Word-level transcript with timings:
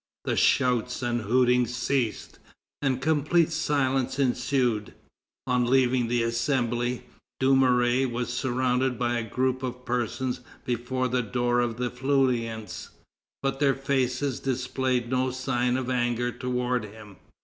The 0.25 0.35
shouts 0.35 1.03
and 1.03 1.21
hootings 1.21 1.75
ceased, 1.75 2.39
and 2.81 2.99
complete 3.03 3.51
silence 3.51 4.17
ensued. 4.17 4.95
On 5.45 5.63
leaving 5.63 6.07
the 6.07 6.23
Assembly, 6.23 7.03
Dumouriez 7.39 8.07
was 8.09 8.33
surrounded 8.33 8.97
by 8.97 9.19
a 9.19 9.29
group 9.29 9.61
of 9.61 9.85
persons 9.85 10.39
before 10.65 11.07
the 11.07 11.21
door 11.21 11.59
of 11.59 11.77
the 11.77 11.91
Feuillants, 11.91 12.89
but 13.43 13.59
their 13.59 13.75
faces 13.75 14.39
displayed 14.39 15.11
no 15.11 15.29
signs 15.29 15.77
of 15.77 15.87
anger 15.91 16.31
toward 16.31 16.85
him. 16.85 17.17